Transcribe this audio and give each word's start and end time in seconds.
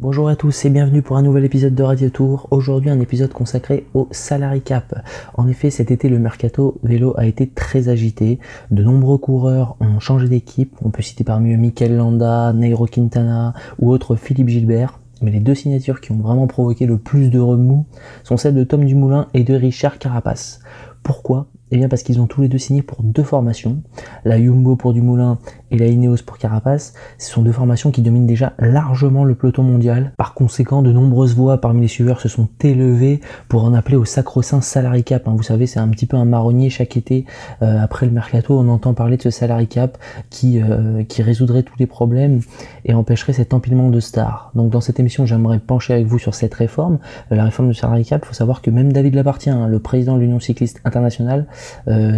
Bonjour 0.00 0.28
à 0.28 0.36
tous 0.36 0.64
et 0.64 0.70
bienvenue 0.70 1.02
pour 1.02 1.16
un 1.16 1.22
nouvel 1.22 1.44
épisode 1.44 1.74
de 1.74 1.82
Radio 1.82 2.08
Tour. 2.08 2.46
Aujourd'hui 2.52 2.88
un 2.88 3.00
épisode 3.00 3.32
consacré 3.32 3.84
au 3.94 4.06
salary 4.12 4.60
cap. 4.60 4.94
En 5.34 5.48
effet 5.48 5.70
cet 5.70 5.90
été 5.90 6.08
le 6.08 6.20
mercato 6.20 6.78
vélo 6.84 7.14
a 7.18 7.26
été 7.26 7.48
très 7.48 7.88
agité. 7.88 8.38
De 8.70 8.84
nombreux 8.84 9.18
coureurs 9.18 9.76
ont 9.80 9.98
changé 9.98 10.28
d'équipe. 10.28 10.72
On 10.84 10.90
peut 10.90 11.02
citer 11.02 11.24
parmi 11.24 11.52
eux 11.52 11.56
Mikel 11.56 11.96
Landa, 11.96 12.52
Nairo 12.52 12.86
Quintana 12.86 13.54
ou 13.80 13.90
autre 13.90 14.14
Philippe 14.14 14.50
Gilbert. 14.50 15.00
Mais 15.20 15.32
les 15.32 15.40
deux 15.40 15.56
signatures 15.56 16.00
qui 16.00 16.12
ont 16.12 16.18
vraiment 16.18 16.46
provoqué 16.46 16.86
le 16.86 16.98
plus 16.98 17.28
de 17.28 17.40
remous 17.40 17.84
sont 18.22 18.36
celles 18.36 18.54
de 18.54 18.62
Tom 18.62 18.84
Dumoulin 18.84 19.26
et 19.34 19.42
de 19.42 19.54
Richard 19.54 19.98
Carapace. 19.98 20.60
Pourquoi 21.02 21.48
Eh 21.70 21.76
bien 21.76 21.88
parce 21.88 22.02
qu'ils 22.02 22.20
ont 22.20 22.26
tous 22.26 22.40
les 22.40 22.48
deux 22.48 22.58
signé 22.58 22.82
pour 22.82 23.02
deux 23.02 23.22
formations, 23.22 23.82
la 24.24 24.40
Jumbo 24.40 24.76
pour 24.76 24.94
Dumoulin 24.94 25.38
et 25.70 25.78
la 25.78 25.86
Ineos 25.86 26.16
pour 26.24 26.38
Carapace. 26.38 26.94
Ce 27.18 27.30
sont 27.30 27.42
deux 27.42 27.52
formations 27.52 27.90
qui 27.90 28.00
dominent 28.00 28.26
déjà 28.26 28.54
largement 28.58 29.24
le 29.24 29.34
peloton 29.34 29.62
mondial. 29.62 30.12
Par 30.16 30.34
conséquent, 30.34 30.82
de 30.82 30.92
nombreuses 30.92 31.34
voix 31.34 31.60
parmi 31.60 31.82
les 31.82 31.88
suiveurs 31.88 32.20
se 32.20 32.28
sont 32.28 32.48
élevées 32.62 33.20
pour 33.48 33.64
en 33.64 33.74
appeler 33.74 33.96
au 33.96 34.04
sacro-saint 34.04 34.60
salary 34.60 35.04
cap. 35.04 35.28
Hein. 35.28 35.34
Vous 35.36 35.42
savez, 35.42 35.66
c'est 35.66 35.80
un 35.80 35.88
petit 35.88 36.06
peu 36.06 36.16
un 36.16 36.24
marronnier 36.24 36.70
chaque 36.70 36.96
été. 36.96 37.26
Euh, 37.62 37.82
après 37.82 38.06
le 38.06 38.12
mercato, 38.12 38.58
on 38.58 38.68
entend 38.68 38.94
parler 38.94 39.16
de 39.16 39.22
ce 39.22 39.30
salary 39.30 39.66
cap 39.66 39.98
qui, 40.30 40.62
euh, 40.62 41.04
qui 41.04 41.22
résoudrait 41.22 41.62
tous 41.62 41.76
les 41.78 41.86
problèmes 41.86 42.40
et 42.84 42.94
empêcherait 42.94 43.34
cet 43.34 43.52
empilement 43.52 43.90
de 43.90 44.00
stars. 44.00 44.50
Donc 44.54 44.70
dans 44.70 44.80
cette 44.80 45.00
émission, 45.00 45.26
j'aimerais 45.26 45.58
pencher 45.58 45.92
avec 45.92 46.06
vous 46.06 46.18
sur 46.18 46.34
cette 46.34 46.54
réforme. 46.54 46.98
Euh, 47.30 47.36
la 47.36 47.44
réforme 47.44 47.68
du 47.68 47.74
salary 47.74 48.04
cap, 48.04 48.22
il 48.24 48.28
faut 48.28 48.34
savoir 48.34 48.62
que 48.62 48.70
même 48.70 48.92
David 48.92 49.14
Lapartien, 49.14 49.64
hein, 49.64 49.68
le 49.68 49.78
président 49.78 50.16
de 50.16 50.20
l'Union 50.20 50.40
cycliste 50.40 50.80
internationale, 50.84 51.46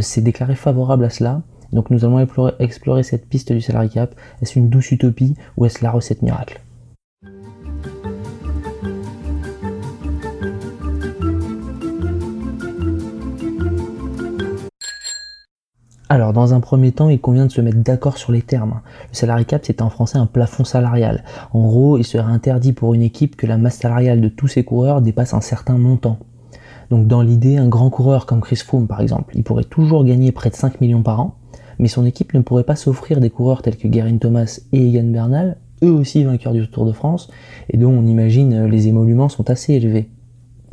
s'est 0.00 0.22
déclaré 0.22 0.54
favorable 0.54 1.04
à 1.04 1.10
cela. 1.10 1.42
Donc 1.72 1.90
nous 1.90 2.04
allons 2.04 2.18
explorer, 2.58 3.02
cette 3.02 3.28
piste 3.28 3.52
du 3.52 3.60
salary 3.60 3.90
cap. 3.90 4.14
Est-ce 4.42 4.58
une 4.58 4.68
douce 4.68 4.90
utopie 4.90 5.36
ou 5.56 5.66
est-ce 5.66 5.84
la 5.84 5.90
recette 5.90 6.22
miracle? 6.22 6.60
Alors, 16.12 16.32
dans 16.32 16.54
un 16.54 16.58
premier 16.58 16.90
temps, 16.90 17.08
il 17.08 17.20
convient 17.20 17.46
de 17.46 17.52
se 17.52 17.60
mettre 17.60 17.78
d'accord 17.78 18.18
sur 18.18 18.32
les 18.32 18.42
termes. 18.42 18.80
Le 19.10 19.14
salary 19.14 19.44
cap, 19.44 19.62
c'est 19.64 19.80
en 19.80 19.90
français 19.90 20.18
un 20.18 20.26
plafond 20.26 20.64
salarial. 20.64 21.22
En 21.52 21.60
gros, 21.60 21.98
il 21.98 22.04
serait 22.04 22.32
interdit 22.32 22.72
pour 22.72 22.94
une 22.94 23.02
équipe 23.02 23.36
que 23.36 23.46
la 23.46 23.56
masse 23.56 23.76
salariale 23.76 24.20
de 24.20 24.28
tous 24.28 24.48
ses 24.48 24.64
coureurs 24.64 25.02
dépasse 25.02 25.34
un 25.34 25.40
certain 25.40 25.78
montant. 25.78 26.18
Donc, 26.90 27.06
dans 27.06 27.22
l'idée, 27.22 27.56
un 27.56 27.68
grand 27.68 27.88
coureur 27.88 28.26
comme 28.26 28.40
Chris 28.40 28.56
Froome, 28.56 28.88
par 28.88 29.00
exemple, 29.00 29.36
il 29.36 29.44
pourrait 29.44 29.64
toujours 29.64 30.04
gagner 30.04 30.32
près 30.32 30.50
de 30.50 30.56
5 30.56 30.80
millions 30.80 31.02
par 31.02 31.20
an, 31.20 31.36
mais 31.78 31.86
son 31.86 32.04
équipe 32.04 32.34
ne 32.34 32.40
pourrait 32.40 32.64
pas 32.64 32.74
s'offrir 32.74 33.20
des 33.20 33.30
coureurs 33.30 33.62
tels 33.62 33.76
que 33.76 33.86
Guerin 33.86 34.18
Thomas 34.18 34.60
et 34.72 34.88
Egan 34.88 35.04
Bernal, 35.04 35.56
eux 35.84 35.92
aussi 35.92 36.24
vainqueurs 36.24 36.52
du 36.52 36.68
Tour 36.68 36.86
de 36.86 36.92
France, 36.92 37.30
et 37.70 37.76
dont 37.76 37.92
on 37.92 38.06
imagine 38.06 38.52
euh, 38.54 38.68
les 38.68 38.88
émoluments 38.88 39.28
sont 39.28 39.48
assez 39.50 39.74
élevés. 39.74 40.10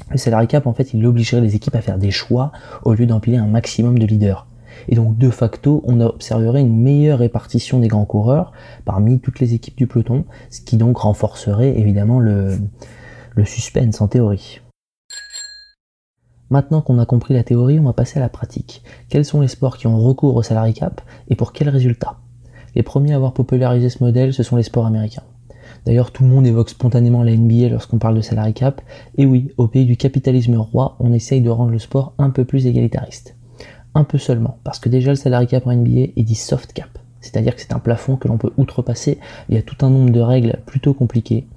Le 0.09 0.17
salary 0.17 0.47
cap, 0.47 0.65
en 0.65 0.73
fait, 0.73 0.93
il 0.93 1.05
obligerait 1.05 1.41
les 1.41 1.55
équipes 1.55 1.75
à 1.75 1.81
faire 1.81 1.99
des 1.99 2.11
choix 2.11 2.52
au 2.83 2.93
lieu 2.93 3.05
d'empiler 3.05 3.37
un 3.37 3.45
maximum 3.45 3.99
de 3.99 4.05
leaders. 4.07 4.47
Et 4.89 4.95
donc, 4.95 5.17
de 5.17 5.29
facto, 5.29 5.83
on 5.85 6.02
observerait 6.02 6.61
une 6.61 6.81
meilleure 6.81 7.19
répartition 7.19 7.79
des 7.79 7.87
grands 7.87 8.05
coureurs 8.05 8.53
parmi 8.85 9.19
toutes 9.19 9.39
les 9.39 9.53
équipes 9.53 9.77
du 9.77 9.85
peloton, 9.85 10.25
ce 10.49 10.61
qui 10.61 10.77
donc 10.77 10.97
renforcerait 10.97 11.77
évidemment 11.77 12.19
le 12.19 12.57
suspense 13.45 14.02
en 14.02 14.07
théorie. 14.07 14.61
Maintenant 16.49 16.81
qu'on 16.81 16.99
a 16.99 17.05
compris 17.05 17.33
la 17.33 17.43
théorie, 17.43 17.79
on 17.79 17.83
va 17.83 17.93
passer 17.93 18.19
à 18.19 18.21
la 18.21 18.29
pratique. 18.29 18.81
Quels 19.09 19.25
sont 19.25 19.41
les 19.41 19.49
sports 19.49 19.77
qui 19.77 19.87
ont 19.87 19.99
recours 19.99 20.35
au 20.35 20.43
salary 20.43 20.73
cap 20.73 21.01
et 21.29 21.35
pour 21.35 21.51
quels 21.51 21.69
résultats 21.69 22.19
Les 22.73 22.83
premiers 22.83 23.13
à 23.13 23.17
avoir 23.17 23.33
popularisé 23.33 23.89
ce 23.89 24.03
modèle, 24.03 24.33
ce 24.33 24.43
sont 24.43 24.55
les 24.55 24.63
sports 24.63 24.85
américains. 24.85 25.23
D'ailleurs, 25.85 26.11
tout 26.11 26.23
le 26.23 26.29
monde 26.29 26.47
évoque 26.47 26.69
spontanément 26.69 27.23
la 27.23 27.35
NBA 27.35 27.69
lorsqu'on 27.69 27.97
parle 27.97 28.15
de 28.15 28.21
salary 28.21 28.53
cap. 28.53 28.81
Et 29.17 29.25
oui, 29.25 29.51
au 29.57 29.67
pays 29.67 29.85
du 29.85 29.97
capitalisme 29.97 30.55
roi, 30.55 30.95
on 30.99 31.13
essaye 31.13 31.41
de 31.41 31.49
rendre 31.49 31.71
le 31.71 31.79
sport 31.79 32.13
un 32.17 32.29
peu 32.29 32.45
plus 32.45 32.65
égalitariste. 32.65 33.35
Un 33.93 34.03
peu 34.03 34.17
seulement, 34.17 34.57
parce 34.63 34.80
que 34.80 34.89
déjà 34.89 35.11
le 35.11 35.15
salary 35.15 35.47
cap 35.47 35.67
en 35.67 35.73
NBA 35.73 36.11
est 36.15 36.23
dit 36.23 36.36
soft 36.36 36.71
cap. 36.73 36.97
C'est-à-dire 37.19 37.55
que 37.55 37.61
c'est 37.61 37.73
un 37.73 37.80
plafond 37.80 38.15
que 38.15 38.27
l'on 38.27 38.37
peut 38.37 38.53
outrepasser. 38.57 39.17
Il 39.49 39.57
y 39.57 39.63
tout 39.63 39.86
un 39.86 39.89
nombre 39.89 40.11
de 40.11 40.21
règles 40.21 40.59
plutôt 40.65 40.93
compliquées. 40.93 41.47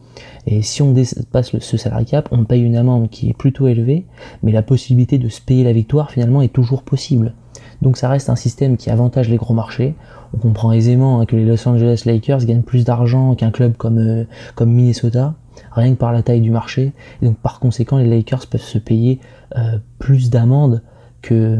Et 0.47 0.63
si 0.63 0.83
on 0.83 0.93
dépasse 0.93 1.59
ce 1.59 1.77
salary 1.77 2.07
cap, 2.07 2.29
on 2.33 2.45
paye 2.45 2.63
une 2.63 2.77
amende 2.77 3.11
qui 3.11 3.31
est 3.31 3.35
plutôt 3.35 3.69
élevée, 3.69 4.07
mais 4.43 4.53
la 4.53 4.63
possibilité 4.63 5.19
de 5.19 5.29
se 5.29 5.41
payer 5.41 5.65
la 5.65 5.73
victoire 5.73 6.11
finalement 6.11 6.43
est 6.43 6.53
toujours 6.53 6.83
possible. 6.83 7.35
Donc 7.83 7.97
ça 7.97 8.09
reste 8.09 8.29
un 8.29 8.37
système 8.37 8.77
qui 8.77 8.91
avantage 8.91 9.29
les 9.29 9.37
gros 9.37 9.55
marchés. 9.55 9.95
On 10.35 10.39
comprend 10.39 10.73
aisément 10.73 11.21
hein, 11.21 11.27
que 11.27 11.37
les 11.37 11.45
Los 11.45 11.67
Angeles 11.67 12.03
Lakers 12.05 12.45
gagnent 12.45 12.63
plus 12.63 12.85
d'argent 12.85 13.35
qu'un 13.35 13.51
club 13.51 13.77
comme, 13.77 13.99
euh, 13.99 14.25
Minnesota, 14.65 15.35
rien 15.73 15.93
que 15.93 15.99
par 15.99 16.13
la 16.13 16.23
taille 16.23 16.41
du 16.41 16.51
marché. 16.51 16.93
Donc 17.23 17.39
par 17.39 17.59
conséquent, 17.59 17.99
les 17.99 18.09
Lakers 18.09 18.47
peuvent 18.47 18.61
se 18.61 18.79
payer 18.79 19.21
euh, 19.57 19.79
plus 19.99 20.31
d'amendes 20.31 20.83
que, 21.23 21.59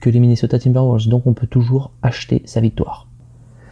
que 0.00 0.10
les 0.10 0.20
Minnesota 0.20 0.58
Timberwolves. 0.58 1.08
Donc 1.08 1.26
on 1.26 1.34
peut 1.34 1.46
toujours 1.46 1.92
acheter 2.02 2.42
sa 2.44 2.60
victoire. 2.60 3.07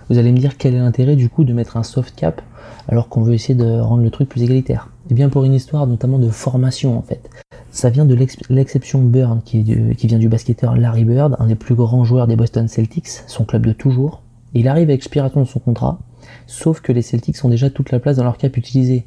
Vous 0.09 0.19
allez 0.19 0.31
me 0.31 0.39
dire 0.39 0.56
quel 0.56 0.75
est 0.75 0.78
l'intérêt 0.78 1.17
du 1.17 1.28
coup 1.28 1.43
de 1.43 1.53
mettre 1.53 1.77
un 1.77 1.83
soft 1.83 2.15
cap 2.15 2.41
alors 2.89 3.09
qu'on 3.09 3.22
veut 3.22 3.34
essayer 3.34 3.55
de 3.55 3.81
rendre 3.81 4.03
le 4.03 4.11
truc 4.11 4.28
plus 4.28 4.43
égalitaire 4.43 4.89
Eh 5.11 5.15
bien 5.15 5.28
pour 5.28 5.44
une 5.44 5.55
histoire 5.55 5.87
notamment 5.87 6.21
de 6.21 6.28
formation 6.28 6.97
en 6.97 7.03
fait. 7.03 7.28
Ça 7.72 7.91
vient 7.91 8.05
de 8.05 8.16
l'exception 8.49 9.03
Bird 9.03 9.43
qui, 9.45 9.62
vient 9.62 10.19
du 10.19 10.28
basketteur 10.28 10.77
Larry 10.77 11.05
Bird, 11.05 11.37
un 11.41 11.49
des 11.49 11.56
plus 11.56 11.75
grands 11.75 12.05
joueurs 12.05 12.28
des 12.28 12.37
Boston 12.37 12.69
Celtics, 12.69 13.09
son 13.27 13.45
club 13.45 13.66
de 13.66 13.72
toujours. 13.72 14.22
il 14.55 14.69
arrive 14.69 14.91
à 14.91 14.93
expiration 14.93 15.41
de 15.41 15.47
son 15.47 15.59
contrat, 15.59 15.99
sauf 16.47 16.81
que 16.81 16.93
les 16.93 17.03
Celtics 17.03 17.45
ont 17.45 17.49
déjà 17.49 17.69
toute 17.69 17.91
la 17.91 17.99
place 17.99 18.16
dans 18.16 18.25
leur 18.25 18.39
cap 18.39 18.56
utilisée. 18.56 19.06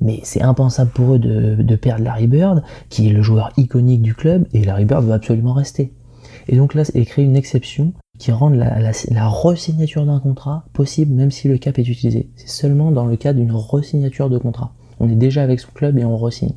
Mais 0.00 0.20
c'est 0.24 0.42
impensable 0.42 0.90
pour 0.90 1.14
eux 1.14 1.18
de, 1.18 1.76
perdre 1.76 2.04
Larry 2.04 2.26
Bird, 2.26 2.62
qui 2.90 3.08
est 3.08 3.12
le 3.12 3.22
joueur 3.22 3.52
iconique 3.56 4.02
du 4.02 4.14
club, 4.14 4.46
et 4.52 4.64
Larry 4.64 4.84
Bird 4.84 5.04
va 5.04 5.14
absolument 5.14 5.54
rester. 5.54 5.92
Et 6.48 6.56
donc 6.56 6.74
là, 6.74 6.82
est 6.94 7.04
créé 7.06 7.24
une 7.24 7.36
exception 7.36 7.94
qui 8.18 8.30
rend 8.30 8.48
la, 8.48 8.78
la, 8.80 9.28
resignature 9.28 10.06
d'un 10.06 10.20
contrat 10.20 10.64
possible 10.72 11.12
même 11.12 11.30
si 11.30 11.48
le 11.48 11.58
cap 11.58 11.78
est 11.78 11.88
utilisé. 11.88 12.30
C'est 12.36 12.48
seulement 12.48 12.90
dans 12.90 13.06
le 13.06 13.16
cas 13.16 13.32
d'une 13.32 13.52
resignature 13.52 14.30
de 14.30 14.38
contrat. 14.38 14.72
On 15.00 15.08
est 15.08 15.16
déjà 15.16 15.42
avec 15.42 15.60
son 15.60 15.72
club 15.72 15.98
et 15.98 16.04
on 16.04 16.16
resigne. 16.16 16.54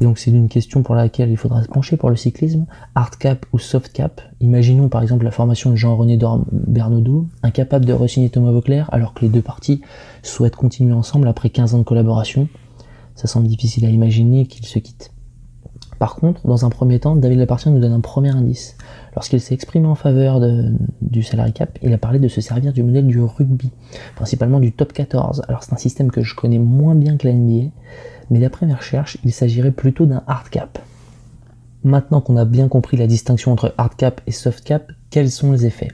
Donc 0.00 0.18
c'est 0.18 0.30
une 0.30 0.48
question 0.48 0.82
pour 0.82 0.94
laquelle 0.94 1.30
il 1.30 1.36
faudra 1.36 1.62
se 1.62 1.68
pencher 1.68 1.96
pour 1.98 2.08
le 2.08 2.16
cyclisme, 2.16 2.66
hard 2.94 3.16
cap 3.16 3.44
ou 3.52 3.58
soft 3.58 3.92
cap? 3.92 4.22
Imaginons 4.40 4.88
par 4.88 5.02
exemple 5.02 5.24
la 5.24 5.30
formation 5.30 5.70
de 5.70 5.76
Jean-René 5.76 6.18
Bernaudot, 6.50 7.26
incapable 7.42 7.84
de 7.84 7.92
resigner 7.92 8.30
Thomas 8.30 8.50
Vauclair 8.50 8.88
alors 8.92 9.12
que 9.12 9.20
les 9.20 9.28
deux 9.28 9.42
parties 9.42 9.82
souhaitent 10.22 10.56
continuer 10.56 10.94
ensemble 10.94 11.28
après 11.28 11.50
15 11.50 11.74
ans 11.74 11.78
de 11.78 11.84
collaboration. 11.84 12.48
Ça 13.14 13.28
semble 13.28 13.46
difficile 13.46 13.84
à 13.84 13.90
imaginer 13.90 14.46
qu'ils 14.46 14.64
se 14.64 14.78
quittent. 14.78 15.12
Par 16.00 16.16
contre, 16.16 16.46
dans 16.46 16.64
un 16.64 16.70
premier 16.70 16.98
temps, 16.98 17.14
David 17.14 17.38
Lapartien 17.38 17.72
nous 17.72 17.78
donne 17.78 17.92
un 17.92 18.00
premier 18.00 18.30
indice. 18.30 18.74
Lorsqu'il 19.14 19.38
s'est 19.38 19.52
exprimé 19.52 19.86
en 19.86 19.94
faveur 19.94 20.40
du 21.02 21.22
salary 21.22 21.52
cap, 21.52 21.78
il 21.82 21.92
a 21.92 21.98
parlé 21.98 22.18
de 22.18 22.26
se 22.26 22.40
servir 22.40 22.72
du 22.72 22.82
modèle 22.82 23.06
du 23.06 23.20
rugby, 23.20 23.70
principalement 24.16 24.60
du 24.60 24.72
top 24.72 24.94
14. 24.94 25.42
Alors 25.46 25.62
c'est 25.62 25.74
un 25.74 25.76
système 25.76 26.10
que 26.10 26.22
je 26.22 26.34
connais 26.34 26.58
moins 26.58 26.94
bien 26.94 27.18
que 27.18 27.28
la 27.28 27.34
NBA, 27.34 27.68
mais 28.30 28.38
d'après 28.38 28.64
mes 28.64 28.72
recherches, 28.72 29.18
il 29.24 29.32
s'agirait 29.32 29.72
plutôt 29.72 30.06
d'un 30.06 30.22
hard 30.26 30.48
cap. 30.48 30.78
Maintenant 31.84 32.22
qu'on 32.22 32.38
a 32.38 32.46
bien 32.46 32.68
compris 32.68 32.96
la 32.96 33.06
distinction 33.06 33.52
entre 33.52 33.74
hard 33.76 33.94
cap 33.94 34.22
et 34.26 34.32
soft 34.32 34.64
cap, 34.64 34.90
quels 35.10 35.30
sont 35.30 35.52
les 35.52 35.66
effets? 35.66 35.92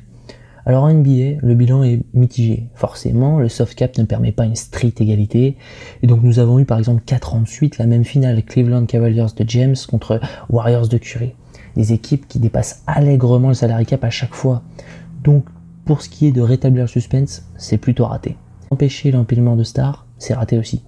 Alors 0.67 0.83
en 0.83 0.93
NBA, 0.93 1.39
le 1.43 1.55
bilan 1.55 1.85
est 1.85 2.01
mitigé. 2.13 2.69
Forcément, 2.75 3.39
le 3.39 3.49
soft 3.49 3.77
cap 3.77 3.97
ne 3.99 4.03
permet 4.03 4.33
pas 4.33 4.45
une 4.45 4.57
stricte 4.57 5.01
égalité. 5.01 5.57
Et 6.03 6.09
donc 6.09 6.25
nous 6.25 6.41
avons 6.41 6.59
eu 6.59 6.65
par 6.65 6.79
exemple 6.79 7.03
4 7.07 7.37
ans 7.37 7.41
de 7.41 7.47
suite 7.47 7.79
la 7.79 7.87
même 7.87 8.05
finale 8.05 8.43
Cleveland 8.43 8.87
Cavaliers 8.87 9.27
de 9.37 9.49
James 9.49 9.77
contre 9.89 10.21
Warriors 10.51 10.89
de 10.89 10.99
Curry. 10.99 11.35
Des 11.77 11.93
équipes 11.93 12.27
qui 12.27 12.41
dépassent 12.41 12.83
allègrement 12.89 13.49
le 13.49 13.55
salary 13.55 13.87
cap 13.87 14.03
à 14.03 14.11
chaque 14.11 14.35
fois. 14.35 14.63
Donc 15.23 15.45
pour 15.85 16.03
ce 16.03 16.09
qui 16.09 16.27
est 16.27 16.33
de 16.33 16.41
rétablir 16.41 16.83
le 16.83 16.89
suspense, 16.89 17.47
c'est 17.57 17.79
plutôt 17.79 18.07
raté. 18.07 18.37
Empêcher 18.71 19.13
l'empilement 19.13 19.55
de 19.55 19.63
stars, 19.63 20.05
c'est 20.19 20.35
raté 20.35 20.59
aussi. 20.59 20.83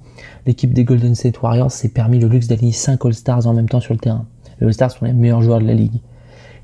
L'équipe 0.44 0.72
des 0.72 0.82
Golden 0.82 1.14
State 1.14 1.40
Warriors 1.40 1.70
s'est 1.70 1.90
permis 1.90 2.18
le 2.18 2.26
luxe 2.26 2.48
d'aligner 2.48 2.72
5 2.72 3.04
All-Stars 3.04 3.46
en 3.46 3.54
même 3.54 3.68
temps 3.68 3.78
sur 3.78 3.94
le 3.94 4.00
terrain. 4.00 4.26
Les 4.60 4.66
All-Stars 4.66 4.90
sont 4.90 5.04
les 5.04 5.12
meilleurs 5.12 5.42
joueurs 5.42 5.60
de 5.60 5.66
la 5.66 5.74
ligue. 5.74 6.00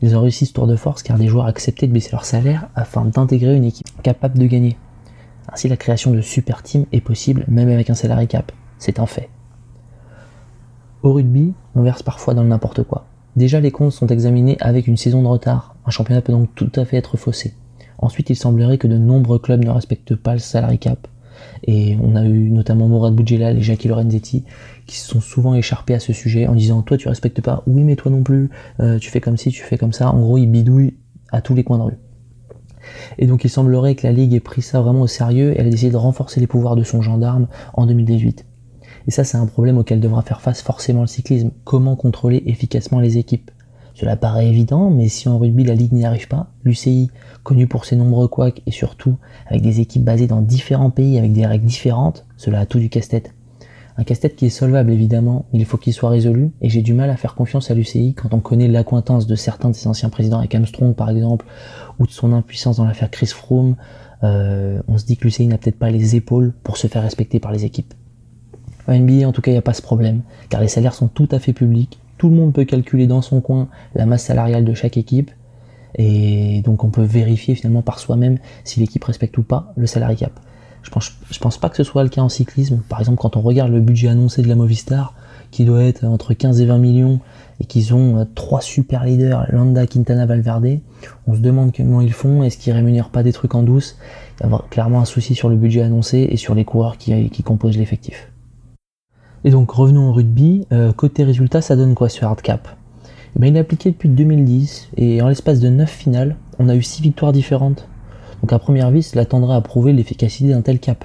Ils 0.02 0.16
ont 0.16 0.20
réussi 0.20 0.46
ce 0.46 0.52
tour 0.52 0.66
de 0.66 0.76
force 0.76 1.02
car 1.02 1.18
des 1.18 1.28
joueurs 1.28 1.46
acceptaient 1.46 1.86
de 1.86 1.92
baisser 1.92 2.10
leur 2.12 2.24
salaire 2.24 2.68
afin 2.74 3.04
d'intégrer 3.04 3.56
une 3.56 3.64
équipe 3.64 3.88
capable 4.02 4.38
de 4.38 4.46
gagner. 4.46 4.76
Ainsi, 5.52 5.68
la 5.68 5.76
création 5.76 6.10
de 6.10 6.20
super 6.20 6.62
teams 6.62 6.86
est 6.92 7.00
possible 7.00 7.44
même 7.48 7.68
avec 7.68 7.90
un 7.90 7.94
salarié 7.94 8.26
cap. 8.26 8.52
C'est 8.78 8.98
un 8.98 9.06
fait. 9.06 9.28
Au 11.02 11.12
rugby, 11.12 11.52
on 11.74 11.82
verse 11.82 12.02
parfois 12.02 12.34
dans 12.34 12.42
le 12.42 12.48
n'importe 12.48 12.82
quoi. 12.82 13.06
Déjà, 13.36 13.60
les 13.60 13.70
comptes 13.70 13.92
sont 13.92 14.06
examinés 14.06 14.56
avec 14.60 14.86
une 14.86 14.96
saison 14.96 15.22
de 15.22 15.28
retard. 15.28 15.74
Un 15.84 15.90
championnat 15.90 16.22
peut 16.22 16.32
donc 16.32 16.54
tout 16.54 16.72
à 16.76 16.84
fait 16.84 16.96
être 16.96 17.16
faussé. 17.16 17.54
Ensuite, 17.98 18.30
il 18.30 18.36
semblerait 18.36 18.78
que 18.78 18.86
de 18.86 18.96
nombreux 18.96 19.38
clubs 19.38 19.64
ne 19.64 19.70
respectent 19.70 20.16
pas 20.16 20.32
le 20.32 20.38
salary 20.38 20.78
cap. 20.78 21.08
Et 21.66 21.96
on 22.02 22.16
a 22.16 22.24
eu 22.24 22.50
notamment 22.50 22.88
Mourad 22.88 23.14
Boudjelal 23.14 23.58
et 23.58 23.62
Jackie 23.62 23.88
Lorenzetti 23.88 24.44
qui 24.86 24.98
se 24.98 25.08
sont 25.08 25.20
souvent 25.20 25.54
écharpés 25.54 25.94
à 25.94 26.00
ce 26.00 26.12
sujet 26.12 26.46
en 26.46 26.54
disant 26.54 26.82
toi 26.82 26.96
tu 26.96 27.08
respectes 27.08 27.40
pas, 27.40 27.62
oui 27.66 27.82
mais 27.84 27.96
toi 27.96 28.10
non 28.10 28.22
plus, 28.22 28.50
euh, 28.80 28.98
tu 28.98 29.10
fais 29.10 29.20
comme 29.20 29.36
ci, 29.36 29.50
tu 29.50 29.62
fais 29.62 29.78
comme 29.78 29.92
ça. 29.92 30.10
En 30.10 30.20
gros, 30.20 30.38
ils 30.38 30.46
bidouillent 30.46 30.94
à 31.32 31.40
tous 31.40 31.54
les 31.54 31.64
coins 31.64 31.78
de 31.78 31.84
rue. 31.84 31.98
Et 33.18 33.26
donc 33.26 33.44
il 33.44 33.50
semblerait 33.50 33.94
que 33.94 34.06
la 34.06 34.12
Ligue 34.12 34.34
ait 34.34 34.40
pris 34.40 34.62
ça 34.62 34.80
vraiment 34.80 35.02
au 35.02 35.06
sérieux 35.06 35.52
et 35.52 35.60
elle 35.60 35.66
a 35.66 35.70
décidé 35.70 35.90
de 35.90 35.96
renforcer 35.96 36.40
les 36.40 36.46
pouvoirs 36.46 36.76
de 36.76 36.84
son 36.84 37.00
gendarme 37.00 37.46
en 37.72 37.86
2018. 37.86 38.44
Et 39.06 39.10
ça, 39.10 39.24
c'est 39.24 39.36
un 39.36 39.46
problème 39.46 39.78
auquel 39.78 40.00
devra 40.00 40.22
faire 40.22 40.40
face 40.40 40.62
forcément 40.62 41.02
le 41.02 41.06
cyclisme. 41.06 41.50
Comment 41.64 41.96
contrôler 41.96 42.42
efficacement 42.46 43.00
les 43.00 43.18
équipes? 43.18 43.50
Cela 43.94 44.16
paraît 44.16 44.48
évident, 44.48 44.90
mais 44.90 45.08
si 45.08 45.28
en 45.28 45.38
rugby 45.38 45.62
la 45.62 45.74
Ligue 45.74 45.92
n'y 45.92 46.04
arrive 46.04 46.26
pas, 46.26 46.48
l'UCI, 46.64 47.10
connu 47.44 47.68
pour 47.68 47.84
ses 47.84 47.94
nombreux 47.94 48.26
couacs 48.26 48.60
et 48.66 48.72
surtout 48.72 49.16
avec 49.46 49.62
des 49.62 49.80
équipes 49.80 50.02
basées 50.02 50.26
dans 50.26 50.40
différents 50.42 50.90
pays 50.90 51.16
avec 51.16 51.32
des 51.32 51.46
règles 51.46 51.66
différentes, 51.66 52.26
cela 52.36 52.60
a 52.60 52.66
tout 52.66 52.80
du 52.80 52.88
casse-tête. 52.88 53.32
Un 53.96 54.02
casse-tête 54.02 54.34
qui 54.34 54.46
est 54.46 54.50
solvable 54.50 54.90
évidemment, 54.90 55.44
il 55.52 55.64
faut 55.64 55.76
qu'il 55.76 55.92
soit 55.92 56.10
résolu, 56.10 56.50
et 56.60 56.68
j'ai 56.68 56.82
du 56.82 56.92
mal 56.92 57.08
à 57.10 57.16
faire 57.16 57.36
confiance 57.36 57.70
à 57.70 57.74
l'UCI 57.74 58.14
quand 58.14 58.34
on 58.34 58.40
connaît 58.40 58.66
l'accointance 58.66 59.28
de 59.28 59.36
certains 59.36 59.70
de 59.70 59.74
ses 59.74 59.86
anciens 59.86 60.08
présidents 60.08 60.40
avec 60.40 60.52
Armstrong 60.56 60.94
par 60.96 61.08
exemple, 61.10 61.46
ou 62.00 62.06
de 62.06 62.10
son 62.10 62.32
impuissance 62.32 62.78
dans 62.78 62.84
l'affaire 62.84 63.12
Chris 63.12 63.28
Froome, 63.28 63.76
euh, 64.24 64.82
on 64.88 64.98
se 64.98 65.04
dit 65.04 65.16
que 65.16 65.22
l'UCI 65.22 65.46
n'a 65.46 65.58
peut-être 65.58 65.78
pas 65.78 65.90
les 65.90 66.16
épaules 66.16 66.52
pour 66.64 66.78
se 66.78 66.88
faire 66.88 67.02
respecter 67.02 67.38
par 67.38 67.52
les 67.52 67.64
équipes. 67.64 67.94
En 68.88 68.98
NBA 68.98 69.28
en 69.28 69.32
tout 69.32 69.40
cas 69.40 69.52
il 69.52 69.54
n'y 69.54 69.58
a 69.58 69.62
pas 69.62 69.74
ce 69.74 69.82
problème, 69.82 70.22
car 70.48 70.60
les 70.60 70.68
salaires 70.68 70.94
sont 70.94 71.06
tout 71.06 71.28
à 71.30 71.38
fait 71.38 71.52
publics, 71.52 72.00
tout 72.18 72.28
le 72.28 72.36
monde 72.36 72.52
peut 72.52 72.64
calculer 72.64 73.06
dans 73.06 73.22
son 73.22 73.40
coin 73.40 73.68
la 73.94 74.06
masse 74.06 74.24
salariale 74.24 74.64
de 74.64 74.74
chaque 74.74 74.96
équipe, 74.96 75.30
et 75.96 76.62
donc 76.62 76.84
on 76.84 76.90
peut 76.90 77.02
vérifier 77.02 77.54
finalement 77.54 77.82
par 77.82 77.98
soi-même 77.98 78.38
si 78.64 78.80
l'équipe 78.80 79.04
respecte 79.04 79.36
ou 79.38 79.42
pas 79.42 79.72
le 79.76 79.86
salary 79.86 80.16
cap. 80.16 80.32
Je 80.82 80.90
pense, 80.90 81.12
je 81.30 81.38
pense 81.38 81.56
pas 81.56 81.70
que 81.70 81.76
ce 81.76 81.82
soit 81.82 82.02
le 82.02 82.10
cas 82.10 82.20
en 82.20 82.28
cyclisme. 82.28 82.82
Par 82.88 83.00
exemple, 83.00 83.18
quand 83.18 83.36
on 83.36 83.40
regarde 83.40 83.72
le 83.72 83.80
budget 83.80 84.08
annoncé 84.08 84.42
de 84.42 84.48
la 84.48 84.54
Movistar, 84.54 85.14
qui 85.50 85.64
doit 85.64 85.82
être 85.82 86.04
entre 86.04 86.34
15 86.34 86.60
et 86.60 86.66
20 86.66 86.78
millions, 86.78 87.20
et 87.60 87.64
qu'ils 87.64 87.94
ont 87.94 88.18
euh, 88.18 88.24
trois 88.34 88.60
super 88.60 89.04
leaders, 89.04 89.46
Landa, 89.50 89.86
Quintana, 89.86 90.26
Valverde, 90.26 90.80
on 91.26 91.34
se 91.34 91.38
demande 91.38 91.72
comment 91.74 92.00
ils 92.00 92.12
font, 92.12 92.42
est-ce 92.42 92.58
qu'ils 92.58 92.72
rémunèrent 92.72 93.10
pas 93.10 93.22
des 93.22 93.32
trucs 93.32 93.54
en 93.54 93.62
douce? 93.62 93.96
Il 94.40 94.50
y 94.50 94.52
a 94.52 94.62
clairement 94.70 95.00
un 95.00 95.04
souci 95.04 95.34
sur 95.34 95.48
le 95.48 95.56
budget 95.56 95.82
annoncé 95.82 96.28
et 96.30 96.36
sur 96.36 96.54
les 96.54 96.64
coureurs 96.64 96.98
qui, 96.98 97.30
qui 97.30 97.42
composent 97.42 97.78
l'effectif. 97.78 98.33
Et 99.46 99.50
donc 99.50 99.70
revenons 99.72 100.08
au 100.08 100.12
rugby, 100.12 100.66
euh, 100.72 100.92
côté 100.94 101.22
résultat, 101.22 101.60
ça 101.60 101.76
donne 101.76 101.94
quoi 101.94 102.08
ce 102.08 102.24
hardcap? 102.24 102.66
Eh 103.36 103.38
bien, 103.38 103.50
Il 103.50 103.56
est 103.56 103.60
appliqué 103.60 103.90
depuis 103.90 104.08
2010 104.08 104.88
et 104.96 105.20
en 105.20 105.28
l'espace 105.28 105.60
de 105.60 105.68
9 105.68 105.90
finales, 105.90 106.36
on 106.58 106.70
a 106.70 106.74
eu 106.74 106.82
6 106.82 107.02
victoires 107.02 107.32
différentes. 107.32 107.86
Donc 108.40 108.54
à 108.54 108.58
première 108.58 108.90
vue, 108.90 109.02
cela 109.02 109.26
tendrait 109.26 109.54
à 109.54 109.60
prouver 109.60 109.92
l'efficacité 109.92 110.48
d'un 110.48 110.62
tel 110.62 110.78
cap. 110.78 111.04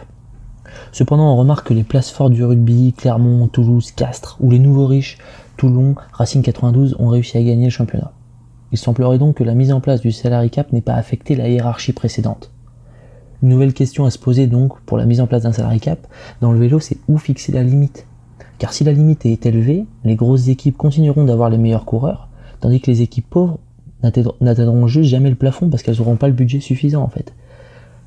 Cependant, 0.94 1.34
on 1.34 1.36
remarque 1.36 1.68
que 1.68 1.74
les 1.74 1.84
places 1.84 2.12
fortes 2.12 2.32
du 2.32 2.46
rugby, 2.46 2.94
Clermont, 2.94 3.50
Toulouse, 3.50 3.92
Castres, 3.92 4.38
ou 4.40 4.52
les 4.52 4.60
nouveaux 4.60 4.88
riches, 4.88 5.18
Toulon, 5.58 5.96
Racing 6.14 6.42
92, 6.42 6.96
ont 6.98 7.10
réussi 7.10 7.38
à 7.38 7.44
gagner 7.44 7.66
le 7.66 7.72
championnat. 7.72 8.14
Il 8.72 8.78
semblerait 8.78 9.18
donc 9.18 9.36
que 9.36 9.44
la 9.44 9.56
mise 9.56 9.74
en 9.74 9.82
place 9.82 10.00
du 10.00 10.14
salary 10.14 10.50
cap 10.50 10.72
n'ait 10.72 10.82
pas 10.82 10.94
affecté 10.94 11.36
la 11.36 11.50
hiérarchie 11.50 11.92
précédente. 11.92 12.52
Une 13.42 13.50
nouvelle 13.50 13.74
question 13.74 14.06
à 14.06 14.12
se 14.12 14.20
poser 14.20 14.48
donc 14.48 14.80
pour 14.82 14.98
la 14.98 15.06
mise 15.06 15.20
en 15.20 15.28
place 15.28 15.44
d'un 15.44 15.52
salary 15.52 15.80
cap 15.80 16.08
dans 16.40 16.54
le 16.54 16.60
vélo, 16.60 16.80
c'est 16.80 16.98
où 17.10 17.18
fixer 17.18 17.52
la 17.52 17.64
limite? 17.64 18.06
Car 18.60 18.74
si 18.74 18.84
la 18.84 18.92
limite 18.92 19.26
est 19.26 19.46
élevée, 19.46 19.86
les 20.04 20.16
grosses 20.16 20.50
équipes 20.50 20.76
continueront 20.76 21.24
d'avoir 21.24 21.50
les 21.50 21.58
meilleurs 21.58 21.86
coureurs, 21.86 22.28
tandis 22.60 22.82
que 22.82 22.92
les 22.92 23.02
équipes 23.02 23.30
pauvres 23.30 23.58
n'atteindront 24.04 24.88
juste 24.88 25.10
jamais 25.10 25.30
le 25.30 25.36
plafond 25.36 25.70
parce 25.70 25.82
qu'elles 25.82 25.98
n'auront 25.98 26.18
pas 26.18 26.28
le 26.28 26.34
budget 26.34 26.60
suffisant 26.60 27.02
en 27.02 27.08
fait. 27.08 27.34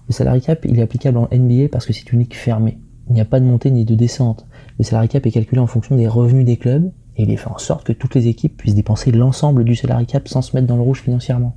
Le 0.09 0.13
salary 0.13 0.43
cap, 0.43 0.65
il 0.67 0.79
est 0.79 0.83
applicable 0.83 1.17
en 1.17 1.29
NBA 1.33 1.69
parce 1.71 1.87
que 1.87 1.95
c'est 1.95 2.13
une 2.13 2.21
ligue 2.21 2.35
fermée. 2.35 2.79
Il 3.09 3.15
n'y 3.15 3.21
a 3.21 3.25
pas 3.25 3.41
de 3.41 3.47
montée 3.47 3.71
ni 3.71 3.87
de 3.87 3.95
descente. 3.95 4.47
Le 4.79 4.85
salary 4.85 5.09
cap 5.09 5.25
est 5.25 5.31
calculé 5.31 5.61
en 5.61 5.67
fonction 5.67 5.97
des 5.97 6.07
revenus 6.07 6.45
des 6.45 6.59
clubs 6.59 6.93
et 7.17 7.23
il 7.23 7.31
est 7.31 7.37
fait 7.37 7.51
en 7.51 7.59
sorte 7.59 7.85
que 7.85 7.93
toutes 7.95 8.15
les 8.15 8.29
équipes 8.29 8.57
puissent 8.57 8.75
dépenser 8.75 9.11
l'ensemble 9.11 9.65
du 9.65 9.75
salary 9.75 10.05
cap 10.05 10.29
sans 10.29 10.43
se 10.43 10.55
mettre 10.55 10.67
dans 10.67 10.77
le 10.77 10.83
rouge 10.83 11.01
financièrement. 11.01 11.57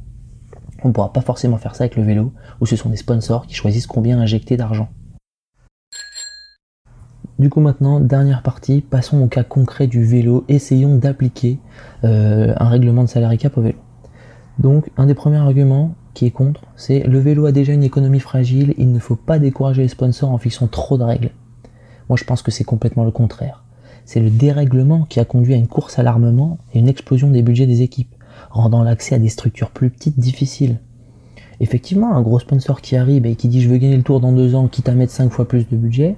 On 0.84 0.90
ne 0.90 0.94
pourra 0.94 1.12
pas 1.12 1.22
forcément 1.22 1.58
faire 1.58 1.76
ça 1.76 1.84
avec 1.84 1.98
le 1.98 2.04
vélo 2.04 2.32
où 2.62 2.66
ce 2.66 2.78
sont 2.78 2.90
des 2.90 2.98
sponsors 2.98 3.46
qui 3.46 3.56
choisissent 3.56 3.88
combien 3.88 4.20
injecter 4.20 4.56
d'argent. 4.56 4.88
Du 7.38 7.50
coup 7.50 7.60
maintenant, 7.60 8.00
dernière 8.00 8.42
partie, 8.44 8.80
passons 8.80 9.22
au 9.22 9.28
cas 9.28 9.44
concret 9.44 9.88
du 9.88 10.06
vélo, 10.06 10.46
essayons 10.48 10.96
d'appliquer 10.96 11.60
euh, 12.06 12.54
un 12.58 12.70
règlement 12.70 13.04
de 13.04 13.10
salary 13.10 13.38
cap 13.38 13.58
au 13.58 13.62
vélo. 13.62 13.78
Donc, 14.58 14.90
un 14.96 15.06
des 15.06 15.16
premiers 15.16 15.38
arguments 15.38 15.96
qui 16.14 16.26
est 16.26 16.32
contre, 16.32 16.62
c'est 16.78 17.02
le 17.02 17.20
vélo 17.20 17.46
a 17.46 17.52
déjà 17.52 17.74
une 17.74 17.84
économie 17.84 18.22
fragile, 18.22 18.74
il 18.78 18.90
ne 18.94 19.00
faut 19.00 19.18
pas 19.18 19.38
décourager 19.38 19.82
les 19.82 19.90
sponsors 19.90 20.32
en 20.32 20.38
fixant 20.38 20.68
trop 20.68 20.98
de 20.98 21.04
règles. 21.04 21.32
Moi, 22.08 22.16
je 22.18 22.24
pense 22.24 22.42
que 22.42 22.52
c'est 22.52 22.64
complètement 22.64 23.04
le 23.04 23.12
contraire. 23.12 23.66
C'est 24.06 24.22
le 24.22 24.30
dérèglement 24.30 25.04
qui 25.04 25.20
a 25.20 25.26
conduit 25.26 25.56
à 25.56 25.58
une 25.58 25.68
course 25.68 26.00
à 26.00 26.04
l'armement 26.04 26.58
et 26.74 26.80
une 26.80 26.88
explosion 26.88 27.32
des 27.32 27.42
budgets 27.42 27.68
des 27.68 27.82
équipes, 27.82 28.16
rendant 28.50 28.82
l'accès 28.82 29.16
à 29.16 29.20
des 29.20 29.28
structures 29.28 29.72
plus 29.72 29.90
petites 29.90 30.18
difficile. 30.18 30.80
Effectivement, 31.60 32.16
un 32.16 32.22
gros 32.22 32.40
sponsor 32.40 32.80
qui 32.80 32.96
arrive 32.96 33.26
et 33.26 33.36
qui 33.36 33.50
dit 33.50 33.62
je 33.62 33.68
veux 33.68 33.78
gagner 33.78 33.98
le 33.98 34.04
tour 34.04 34.22
dans 34.22 34.32
deux 34.32 34.56
ans, 34.56 34.68
quitte 34.68 34.88
à 34.88 34.94
mettre 34.94 35.12
cinq 35.12 35.32
fois 35.32 35.48
plus 35.48 35.68
de 35.68 35.76
budget, 35.76 36.16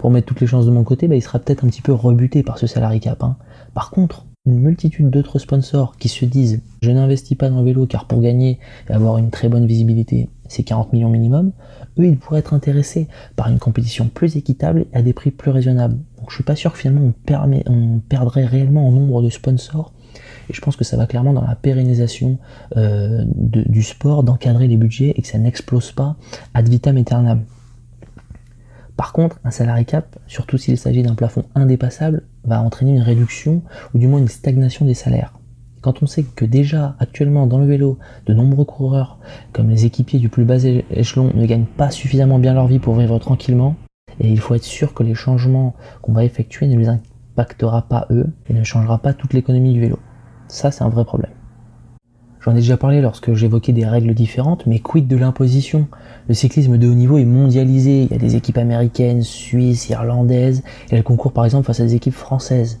pour 0.00 0.10
mettre 0.10 0.26
toutes 0.26 0.40
les 0.40 0.46
chances 0.46 0.64
de 0.64 0.70
mon 0.70 0.82
côté, 0.82 1.08
bah, 1.08 1.14
il 1.14 1.20
sera 1.20 1.38
peut-être 1.38 1.62
un 1.62 1.68
petit 1.68 1.82
peu 1.82 1.92
rebuté 1.92 2.42
par 2.42 2.56
ce 2.56 2.66
salarié 2.66 3.00
cap. 3.00 3.22
Hein. 3.22 3.36
Par 3.74 3.90
contre, 3.90 4.24
une 4.46 4.58
multitude 4.58 5.10
d'autres 5.10 5.38
sponsors 5.38 5.94
qui 5.98 6.08
se 6.08 6.24
disent 6.24 6.62
je 6.80 6.90
n'investis 6.90 7.36
pas 7.36 7.50
dans 7.50 7.58
le 7.58 7.66
vélo 7.66 7.84
car 7.84 8.06
pour 8.06 8.22
gagner 8.22 8.58
et 8.88 8.94
avoir 8.94 9.18
une 9.18 9.28
très 9.28 9.50
bonne 9.50 9.66
visibilité, 9.66 10.30
c'est 10.48 10.62
40 10.62 10.94
millions 10.94 11.10
minimum, 11.10 11.52
eux 11.98 12.06
ils 12.06 12.16
pourraient 12.16 12.38
être 12.38 12.54
intéressés 12.54 13.08
par 13.36 13.50
une 13.50 13.58
compétition 13.58 14.08
plus 14.08 14.38
équitable 14.38 14.86
et 14.94 14.96
à 14.96 15.02
des 15.02 15.12
prix 15.12 15.30
plus 15.30 15.50
raisonnables. 15.50 15.98
Donc 16.16 16.30
je 16.30 16.34
suis 16.34 16.44
pas 16.44 16.56
sûr 16.56 16.72
que 16.72 16.78
finalement 16.78 17.12
on, 17.66 18.00
perdrait 18.08 18.46
réellement 18.46 18.88
en 18.88 18.92
nombre 18.92 19.20
de 19.20 19.28
sponsors 19.28 19.92
et 20.48 20.54
je 20.54 20.62
pense 20.62 20.76
que 20.76 20.84
ça 20.84 20.96
va 20.96 21.04
clairement 21.04 21.34
dans 21.34 21.44
la 21.46 21.56
pérennisation 21.56 22.38
euh, 22.78 23.22
du 23.36 23.82
sport, 23.82 24.24
d'encadrer 24.24 24.66
les 24.66 24.78
budgets 24.78 25.12
et 25.14 25.20
que 25.20 25.28
ça 25.28 25.36
n'explose 25.36 25.92
pas 25.92 26.16
ad 26.54 26.66
vitam 26.70 26.96
aeternam. 26.96 27.42
Par 29.00 29.14
contre, 29.14 29.40
un 29.44 29.50
salarié 29.50 29.86
cap, 29.86 30.18
surtout 30.26 30.58
s'il 30.58 30.76
s'agit 30.76 31.02
d'un 31.02 31.14
plafond 31.14 31.46
indépassable, 31.54 32.24
va 32.44 32.60
entraîner 32.60 32.92
une 32.92 33.00
réduction 33.00 33.62
ou 33.94 33.98
du 33.98 34.06
moins 34.06 34.18
une 34.18 34.28
stagnation 34.28 34.84
des 34.84 34.92
salaires. 34.92 35.38
Quand 35.80 36.02
on 36.02 36.06
sait 36.06 36.22
que 36.22 36.44
déjà 36.44 36.96
actuellement 36.98 37.46
dans 37.46 37.56
le 37.56 37.64
vélo, 37.64 37.96
de 38.26 38.34
nombreux 38.34 38.66
coureurs, 38.66 39.18
comme 39.54 39.70
les 39.70 39.86
équipiers 39.86 40.18
du 40.18 40.28
plus 40.28 40.44
bas 40.44 40.62
échelon, 40.90 41.32
ne 41.34 41.46
gagnent 41.46 41.64
pas 41.64 41.90
suffisamment 41.90 42.38
bien 42.38 42.52
leur 42.52 42.66
vie 42.66 42.78
pour 42.78 42.94
vivre 42.94 43.18
tranquillement, 43.18 43.74
et 44.20 44.30
il 44.30 44.38
faut 44.38 44.54
être 44.54 44.64
sûr 44.64 44.92
que 44.92 45.02
les 45.02 45.14
changements 45.14 45.74
qu'on 46.02 46.12
va 46.12 46.24
effectuer 46.24 46.66
ne 46.66 46.76
les 46.76 46.88
impactera 46.88 47.88
pas 47.88 48.06
eux 48.10 48.26
et 48.50 48.52
ne 48.52 48.64
changera 48.64 48.98
pas 48.98 49.14
toute 49.14 49.32
l'économie 49.32 49.72
du 49.72 49.80
vélo. 49.80 49.98
Ça, 50.46 50.70
c'est 50.70 50.84
un 50.84 50.90
vrai 50.90 51.06
problème. 51.06 51.32
J'en 52.42 52.52
ai 52.52 52.60
déjà 52.60 52.78
parlé 52.78 53.02
lorsque 53.02 53.34
j'évoquais 53.34 53.74
des 53.74 53.84
règles 53.84 54.14
différentes, 54.14 54.66
mais 54.66 54.78
quid 54.78 55.06
de 55.06 55.16
l'imposition? 55.16 55.88
Le 56.26 56.32
cyclisme 56.32 56.78
de 56.78 56.88
haut 56.88 56.94
niveau 56.94 57.18
est 57.18 57.26
mondialisé, 57.26 58.04
il 58.04 58.10
y 58.10 58.14
a 58.14 58.18
des 58.18 58.34
équipes 58.34 58.56
américaines, 58.56 59.22
suisses, 59.22 59.90
irlandaises, 59.90 60.62
et 60.90 60.94
elles 60.94 61.02
concourent 61.02 61.32
par 61.32 61.44
exemple 61.44 61.66
face 61.66 61.80
à 61.80 61.84
des 61.84 61.94
équipes 61.96 62.14
françaises. 62.14 62.80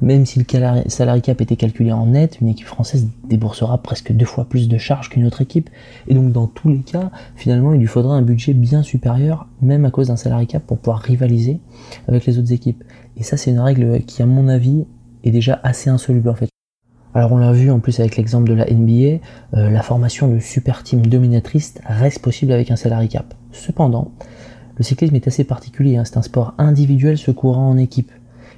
Même 0.00 0.24
si 0.24 0.38
le 0.38 0.44
salary 0.88 1.20
cap 1.20 1.40
était 1.40 1.56
calculé 1.56 1.92
en 1.92 2.06
net, 2.06 2.38
une 2.40 2.48
équipe 2.48 2.66
française 2.66 3.08
déboursera 3.28 3.82
presque 3.82 4.12
deux 4.12 4.24
fois 4.24 4.44
plus 4.44 4.68
de 4.68 4.78
charges 4.78 5.08
qu'une 5.10 5.26
autre 5.26 5.42
équipe, 5.42 5.68
et 6.06 6.14
donc 6.14 6.30
dans 6.30 6.46
tous 6.46 6.68
les 6.68 6.82
cas, 6.82 7.10
finalement, 7.34 7.72
il 7.72 7.80
lui 7.80 7.88
faudra 7.88 8.14
un 8.14 8.22
budget 8.22 8.52
bien 8.52 8.84
supérieur, 8.84 9.48
même 9.60 9.84
à 9.84 9.90
cause 9.90 10.08
d'un 10.08 10.16
salary 10.16 10.46
cap, 10.46 10.62
pour 10.64 10.78
pouvoir 10.78 11.00
rivaliser 11.00 11.58
avec 12.06 12.24
les 12.26 12.38
autres 12.38 12.52
équipes. 12.52 12.84
Et 13.16 13.24
ça, 13.24 13.36
c'est 13.36 13.50
une 13.50 13.60
règle 13.60 14.02
qui, 14.02 14.22
à 14.22 14.26
mon 14.26 14.46
avis, 14.46 14.84
est 15.24 15.32
déjà 15.32 15.58
assez 15.64 15.90
insoluble 15.90 16.28
en 16.28 16.34
fait. 16.34 16.51
Alors 17.14 17.32
on 17.32 17.36
l'a 17.36 17.52
vu 17.52 17.70
en 17.70 17.78
plus 17.78 18.00
avec 18.00 18.16
l'exemple 18.16 18.48
de 18.48 18.54
la 18.54 18.64
NBA, 18.64 19.20
euh, 19.54 19.70
la 19.70 19.82
formation 19.82 20.28
de 20.28 20.38
super 20.38 20.82
team 20.82 21.04
dominatrice 21.06 21.74
reste 21.84 22.20
possible 22.20 22.52
avec 22.52 22.70
un 22.70 22.76
salary 22.76 23.08
cap. 23.08 23.34
Cependant, 23.52 24.12
le 24.78 24.84
cyclisme 24.84 25.14
est 25.14 25.28
assez 25.28 25.44
particulier, 25.44 25.98
hein. 25.98 26.04
c'est 26.06 26.16
un 26.16 26.22
sport 26.22 26.54
individuel 26.56 27.18
se 27.18 27.30
courant 27.30 27.68
en 27.68 27.76
équipe. 27.76 28.10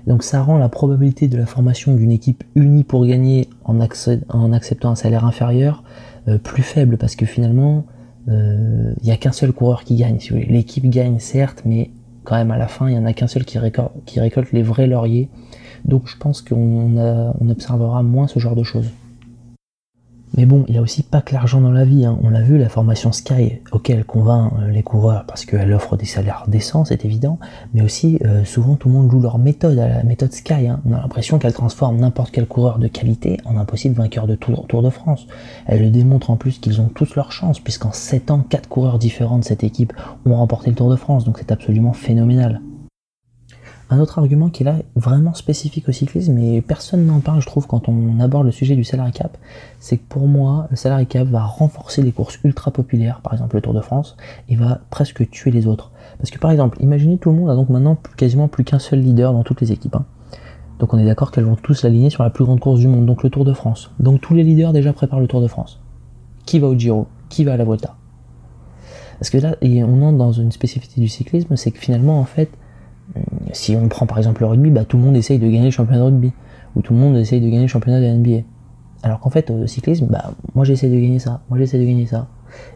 Donc 0.07 0.23
ça 0.23 0.43
rend 0.43 0.59
la 0.59 0.69
probabilité 0.69 1.27
de 1.27 1.37
la 1.37 1.47
formation 1.47 1.95
d'une 1.95 2.13
équipe 2.13 2.45
unie 2.55 2.85
pour 2.85 3.07
gagner 3.07 3.49
en, 3.65 3.81
acceptant 3.81 4.91
un 4.91 4.95
salaire 4.95 5.25
inférieur 5.25 5.83
euh, 6.29 6.39
plus 6.39 6.63
faible 6.63 6.97
parce 6.97 7.17
que 7.17 7.27
finalement 7.27 7.87
euh, 8.29 8.93
il 9.03 9.07
n'y 9.07 9.13
a 9.13 9.17
qu'un 9.17 9.33
seul 9.33 9.53
coureur 9.53 9.83
qui 9.83 9.97
gagne. 9.97 10.19
L'équipe 10.49 10.89
gagne 10.89 11.19
certes, 11.19 11.63
mais 11.65 11.91
quand 12.23 12.37
même 12.37 12.53
à 12.53 12.59
la 12.59 12.69
fin 12.69 12.89
il 12.89 12.93
n'y 12.93 12.99
en 12.99 13.07
a 13.07 13.15
qu'un 13.15 13.27
seul 13.27 13.45
qui 13.45 13.59
récolte 13.59 14.53
les 14.53 14.63
vrais 14.63 14.87
lauriers 14.87 15.29
donc 15.85 16.09
je 16.09 16.17
pense 16.17 16.43
qu'on 16.43 16.97
observera 17.49 18.03
moins 18.03 18.26
ce 18.26 18.38
genre 18.38 18.57
de 18.57 18.62
choses. 18.62 18.91
Mais 20.37 20.47
bon, 20.47 20.64
il 20.67 20.73
n'y 20.73 20.79
a 20.79 20.83
aussi 20.83 21.05
pas 21.05 21.21
que 21.21 21.33
l'argent 21.33 21.61
dans 21.61 21.71
la 21.71 21.85
vie. 21.85 22.05
Hein. 22.05 22.19
On 22.23 22.31
l'a 22.31 22.43
vu, 22.43 22.59
la 22.59 22.69
formation 22.69 23.12
Sky, 23.12 23.61
auquel 23.71 24.05
convainc 24.05 24.53
euh, 24.59 24.71
les 24.71 24.83
coureurs 24.83 25.25
parce 25.26 25.45
qu'elle 25.45 25.73
offre 25.73 25.97
des 25.97 26.07
salaires 26.07 26.45
décents, 26.49 26.85
c'est 26.85 27.05
évident. 27.05 27.38
Mais 27.73 27.83
aussi, 27.83 28.19
euh, 28.25 28.45
souvent, 28.45 28.75
tout 28.75 28.88
le 28.88 28.95
monde 28.95 29.11
joue 29.11 29.21
leur 29.21 29.38
méthode, 29.38 29.79
à 29.79 29.87
la 29.87 30.03
méthode 30.03 30.33
Sky. 30.33 30.67
Hein. 30.67 30.81
On 30.87 30.93
a 30.93 31.00
l'impression 31.00 31.38
qu'elle 31.38 31.53
transforme 31.53 31.99
n'importe 31.99 32.33
quel 32.33 32.47
coureur 32.47 32.81
de 32.81 32.88
qualité 32.88 33.38
en 33.45 33.57
un 33.57 33.64
possible 33.64 33.95
vainqueur 33.95 34.26
de 34.26 34.35
Tour, 34.35 34.67
Tour 34.67 34.83
de 34.83 34.91
France. 34.91 35.29
Elle 35.67 35.83
le 35.83 35.91
démontre 35.91 36.31
en 36.31 36.37
plus 36.37 36.59
qu'ils 36.59 36.81
ont 36.81 36.88
tous 36.88 37.14
leur 37.14 37.31
chance, 37.31 37.61
puisqu'en 37.61 37.93
7 37.93 38.33
ans, 38.33 38.41
4 38.49 38.69
coureurs 38.69 38.99
différents 38.99 39.38
de 39.38 39.45
cette 39.45 39.62
équipe 39.62 39.93
ont 40.26 40.35
remporté 40.35 40.71
le 40.71 40.76
Tour 40.76 40.91
de 40.91 40.97
France. 40.97 41.25
Donc 41.25 41.38
c'est 41.38 41.53
absolument 41.53 41.93
phénoménal. 41.93 42.61
Un 43.91 44.00
autre 44.00 44.19
argument 44.19 44.49
qui 44.49 44.62
est 44.62 44.67
là 44.67 44.76
vraiment 44.97 45.35
spécifique 45.35 45.88
au 45.88 45.93
cyclisme, 45.93 46.38
et 46.38 46.62
personne 46.62 47.05
n'en 47.05 47.21
parle, 47.21 47.43
je 47.43 47.47
trouve, 47.47 47.67
quand 47.67 47.88
on 47.88 48.19
aborde 48.19 48.47
le 48.47 48.53
sujet 48.53 48.76
du 48.76 48.85
salary 48.85 49.12
cap, 49.12 49.37
c'est 49.79 49.99
que 49.99 50.09
pour 50.09 50.26
moi, 50.26 50.67
le 50.71 50.76
salary 50.76 51.07
cap 51.07 51.29
va 51.29 51.45
renforcer 51.45 52.03
des 52.03 52.11
courses 52.11 52.38
ultra 52.45 52.71
populaires, 52.71 53.21
par 53.21 53.35
exemple 53.35 53.57
le 53.57 53.62
Tour 53.62 53.75
de 53.75 53.83
France, 53.83 54.17
et 54.49 54.57
va 54.57 54.81
presque 54.91 55.29
tuer 55.31 55.50
les 55.50 55.67
autres. 55.67 55.91
Parce 56.19 56.31
que 56.31 56.38
par 56.38 56.50
exemple, 56.50 56.79
imaginez 56.81 57.19
tout 57.19 57.31
le 57.31 57.37
monde 57.37 57.50
a 57.50 57.55
donc 57.55 57.69
maintenant 57.69 57.99
quasiment 58.17 58.49
plus 58.49 58.64
qu'un 58.64 58.79
seul 58.79 59.00
leader 59.00 59.35
dans 59.35 59.43
toutes 59.43 59.61
les 59.61 59.71
équipes. 59.71 59.97
Hein. 59.97 60.07
Donc 60.79 60.95
on 60.95 60.99
est 60.99 61.05
d'accord 61.05 61.31
qu'elles 61.31 61.45
vont 61.45 61.57
tous 61.57 61.75
s'aligner 61.75 62.11
sur 62.11 62.23
la 62.23 62.31
plus 62.31 62.45
grande 62.45 62.61
course 62.61 62.81
du 62.81 62.88
monde, 62.88 63.05
donc 63.05 63.23
le 63.23 63.31
Tour 63.31 63.45
de 63.45 63.53
France. 63.53 63.91
Donc 64.00 64.23
tous 64.23 64.35
les 64.35 64.45
leaders 64.45 64.73
déjà 64.73 64.93
préparent 64.95 65.21
le 65.21 65.29
Tour 65.29 65.43
de 65.43 65.49
France. 65.49 65.81
Qui 66.47 66.59
va 66.59 66.69
au 66.69 66.75
Giro? 66.75 67.07
Qui 67.29 67.45
va 67.45 67.53
à 67.53 67.57
la 67.57 67.64
Volta 67.64 67.97
Parce 69.19 69.31
que 69.31 69.38
là, 69.38 69.57
on 69.62 70.03
entre 70.03 70.19
dans 70.19 70.33
une 70.33 70.53
spécificité 70.53 71.00
du 71.00 71.09
cyclisme, 71.09 71.57
c'est 71.57 71.71
que 71.71 71.79
finalement, 71.79 72.19
en 72.19 72.25
fait, 72.25 72.50
si 73.53 73.77
on 73.77 73.89
prend 73.89 74.07
par 74.07 74.19
exemple 74.19 74.43
le 74.43 74.49
rugby, 74.49 74.71
bah, 74.71 74.85
tout 74.85 74.97
le 74.97 75.03
monde 75.03 75.17
essaye 75.17 75.39
de 75.39 75.47
gagner 75.47 75.67
le 75.67 75.71
championnat 75.71 76.01
de 76.01 76.05
rugby, 76.05 76.33
ou 76.77 76.83
tout 76.83 76.93
le 76.93 76.99
monde 76.99 77.17
essaye 77.17 77.41
de 77.41 77.47
gagner 77.47 77.63
le 77.63 77.69
championnat 77.69 78.01
de 78.01 78.07
NBA. 78.07 78.45
Alors 79.03 79.21
qu'en 79.21 79.31
fait, 79.31 79.51
au 79.51 79.67
cyclisme, 79.67 80.07
bah, 80.07 80.33
moi 80.55 80.65
j'essaie 80.65 80.89
de 80.89 80.99
gagner 80.99 81.19
ça, 81.19 81.43
moi 81.49 81.59
j'essaie 81.59 81.79
de 81.79 81.85
gagner 81.85 82.07
ça. 82.07 82.29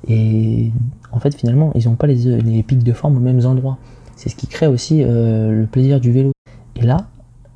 Et 0.08 0.70
en 1.12 1.20
fait, 1.20 1.34
finalement, 1.34 1.72
ils 1.74 1.88
n'ont 1.88 1.96
pas 1.96 2.06
les, 2.06 2.62
pics 2.62 2.82
de 2.82 2.92
forme 2.92 3.16
aux 3.16 3.20
mêmes 3.20 3.44
endroits. 3.46 3.78
C'est 4.16 4.28
ce 4.28 4.36
qui 4.36 4.46
crée 4.46 4.66
aussi 4.66 5.02
euh, 5.02 5.52
le 5.52 5.66
plaisir 5.66 6.00
du 6.00 6.12
vélo. 6.12 6.32
Et 6.76 6.82
là, 6.82 7.06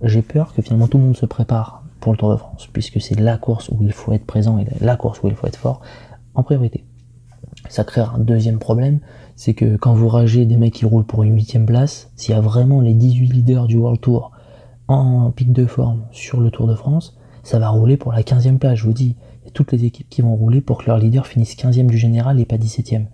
j'ai 0.02 0.23
peur 0.23 0.55
que 0.55 0.62
finalement 0.62 0.88
tout 0.88 0.99
le 0.99 1.05
monde 1.05 1.17
se 1.17 1.26
prépare 1.26 1.85
pour 2.00 2.12
le 2.12 2.19
Tour 2.19 2.31
de 2.31 2.37
France, 2.37 2.69
puisque 2.73 3.00
c'est 3.00 3.19
la 3.19 3.37
course 3.37 3.69
où 3.69 3.79
il 3.83 3.93
faut 3.93 4.12
être 4.12 4.26
présent 4.26 4.59
et 4.59 4.67
la 4.81 4.97
course 4.97 5.23
où 5.23 5.29
il 5.29 5.35
faut 5.35 5.47
être 5.47 5.57
fort 5.57 5.81
en 6.35 6.43
priorité. 6.43 6.85
Ça 7.69 7.85
crée 7.85 8.00
un 8.00 8.19
deuxième 8.19 8.59
problème, 8.59 8.99
c'est 9.36 9.54
que 9.54 9.76
quand 9.76 9.94
vous 9.94 10.08
ragez 10.08 10.46
des 10.46 10.56
mecs 10.56 10.74
qui 10.74 10.84
roulent 10.84 11.04
pour 11.04 11.22
une 11.22 11.34
huitième 11.34 11.66
place, 11.66 12.10
s'il 12.16 12.34
y 12.34 12.38
a 12.38 12.40
vraiment 12.40 12.80
les 12.80 12.94
18 12.94 13.28
leaders 13.28 13.66
du 13.66 13.76
World 13.76 14.00
Tour 14.00 14.32
en 14.88 15.30
pic 15.30 15.52
de 15.52 15.66
forme 15.66 16.02
sur 16.10 16.40
le 16.40 16.50
Tour 16.50 16.66
de 16.66 16.74
France, 16.74 17.16
ça 17.42 17.58
va 17.58 17.68
rouler 17.68 17.96
pour 17.96 18.12
la 18.12 18.22
15e 18.22 18.58
place, 18.58 18.78
je 18.78 18.84
vous 18.84 18.92
dis. 18.92 19.16
Il 19.42 19.46
y 19.46 19.48
a 19.48 19.52
toutes 19.52 19.72
les 19.72 19.84
équipes 19.84 20.08
qui 20.08 20.22
vont 20.22 20.36
rouler 20.36 20.60
pour 20.60 20.78
que 20.78 20.86
leur 20.86 20.98
leader 20.98 21.26
finisse 21.26 21.56
15e 21.56 21.86
du 21.86 21.98
général 21.98 22.38
et 22.38 22.44
pas 22.44 22.56
17e. 22.56 23.06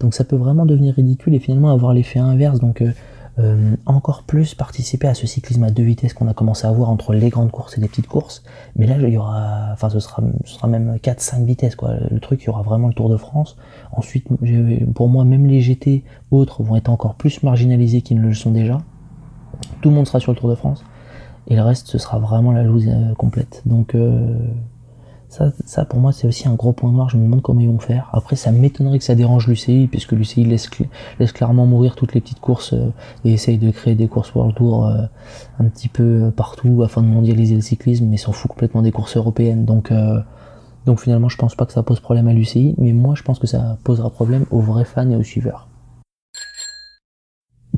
Donc 0.00 0.14
ça 0.14 0.24
peut 0.24 0.36
vraiment 0.36 0.66
devenir 0.66 0.94
ridicule 0.94 1.34
et 1.34 1.38
finalement 1.38 1.70
avoir 1.70 1.94
l'effet 1.94 2.18
inverse. 2.18 2.60
Donc 2.60 2.82
euh, 2.82 2.92
euh, 3.38 3.76
encore 3.86 4.24
plus 4.24 4.54
participer 4.54 5.08
à 5.08 5.14
ce 5.14 5.26
cyclisme 5.26 5.64
à 5.64 5.70
deux 5.70 5.82
vitesses 5.82 6.12
qu'on 6.12 6.28
a 6.28 6.34
commencé 6.34 6.66
à 6.66 6.72
voir 6.72 6.90
entre 6.90 7.14
les 7.14 7.30
grandes 7.30 7.50
courses 7.50 7.78
et 7.78 7.80
les 7.80 7.88
petites 7.88 8.06
courses. 8.06 8.42
Mais 8.76 8.86
là, 8.86 8.96
il 8.98 9.08
y 9.08 9.16
aura, 9.16 9.70
enfin, 9.72 9.88
ce 9.88 10.00
sera, 10.00 10.22
ce 10.44 10.54
sera 10.54 10.68
même 10.68 10.96
4-5 10.96 11.44
vitesses, 11.44 11.76
quoi. 11.76 11.94
Le 12.10 12.20
truc, 12.20 12.42
il 12.42 12.46
y 12.46 12.50
aura 12.50 12.62
vraiment 12.62 12.88
le 12.88 12.94
Tour 12.94 13.08
de 13.08 13.16
France. 13.16 13.56
Ensuite, 13.92 14.26
pour 14.94 15.08
moi, 15.08 15.24
même 15.24 15.46
les 15.46 15.60
GT 15.60 16.04
autres 16.30 16.62
vont 16.62 16.76
être 16.76 16.90
encore 16.90 17.14
plus 17.14 17.42
marginalisés 17.42 18.02
qu'ils 18.02 18.20
ne 18.20 18.26
le 18.28 18.34
sont 18.34 18.50
déjà. 18.50 18.82
Tout 19.80 19.88
le 19.88 19.94
monde 19.94 20.06
sera 20.06 20.20
sur 20.20 20.32
le 20.32 20.38
Tour 20.38 20.50
de 20.50 20.54
France. 20.54 20.84
Et 21.48 21.56
le 21.56 21.62
reste, 21.62 21.88
ce 21.88 21.98
sera 21.98 22.18
vraiment 22.18 22.52
la 22.52 22.62
loose 22.62 22.88
euh, 22.88 23.14
complète. 23.14 23.62
Donc, 23.66 23.94
euh, 23.94 24.36
ça, 25.64 25.84
pour 25.86 25.98
moi, 25.98 26.12
c'est 26.12 26.26
aussi 26.26 26.46
un 26.46 26.54
gros 26.54 26.72
point 26.72 26.92
noir. 26.92 27.08
Je 27.08 27.16
me 27.16 27.24
demande 27.24 27.40
comment 27.40 27.60
ils 27.60 27.68
vont 27.68 27.78
faire. 27.78 28.10
Après, 28.12 28.36
ça 28.36 28.52
m'étonnerait 28.52 28.98
que 28.98 29.04
ça 29.04 29.14
dérange 29.14 29.48
l'UCI, 29.48 29.88
puisque 29.90 30.12
l'UCI 30.12 30.44
laisse, 30.44 30.68
clairement 31.32 31.64
mourir 31.64 31.96
toutes 31.96 32.12
les 32.12 32.20
petites 32.20 32.40
courses 32.40 32.74
euh, 32.74 32.92
et 33.24 33.32
essaye 33.32 33.56
de 33.56 33.70
créer 33.70 33.94
des 33.94 34.08
courses 34.08 34.34
World 34.34 34.54
Tour 34.54 34.86
euh, 34.86 35.04
un 35.58 35.64
petit 35.64 35.88
peu 35.88 36.30
partout 36.36 36.82
afin 36.82 37.00
de 37.00 37.06
mondialiser 37.06 37.54
le 37.54 37.62
cyclisme, 37.62 38.06
mais 38.06 38.18
s'en 38.18 38.32
fout 38.32 38.50
complètement 38.50 38.82
des 38.82 38.92
courses 38.92 39.16
européennes. 39.16 39.64
Donc, 39.64 39.90
euh, 39.90 40.20
donc 40.84 41.00
finalement, 41.00 41.30
je 41.30 41.38
pense 41.38 41.54
pas 41.54 41.64
que 41.64 41.72
ça 41.72 41.82
pose 41.82 42.00
problème 42.00 42.28
à 42.28 42.34
l'UCI, 42.34 42.74
mais 42.76 42.92
moi, 42.92 43.14
je 43.16 43.22
pense 43.22 43.38
que 43.38 43.46
ça 43.46 43.78
posera 43.84 44.10
problème 44.10 44.44
aux 44.50 44.60
vrais 44.60 44.84
fans 44.84 45.08
et 45.08 45.16
aux 45.16 45.22
suiveurs 45.22 45.68